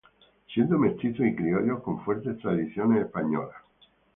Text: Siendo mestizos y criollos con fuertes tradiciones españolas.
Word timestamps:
Siendo 0.51 0.79
mestizos 0.79 1.27
y 1.27 1.35
criollos 1.35 1.83
con 1.83 2.03
fuertes 2.03 2.39
tradiciones 2.39 3.05
españolas. 3.05 3.53